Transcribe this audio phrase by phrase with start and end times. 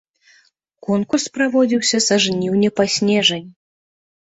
[0.87, 3.49] Конкурс праводзіўся са жніўня па снежань.